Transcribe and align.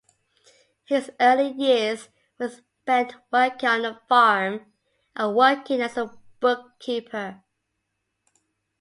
His 0.85 1.11
early 1.19 1.51
years 1.51 2.09
were 2.39 2.49
spent 2.49 3.13
working 3.31 3.69
on 3.69 3.85
a 3.85 4.01
farm 4.09 4.65
and 5.15 5.35
working 5.35 5.79
as 5.79 5.95
a 5.95 6.11
bookkeeper. 6.39 7.43